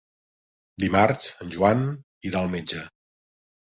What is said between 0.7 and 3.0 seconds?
Dimarts en Joan irà al metge.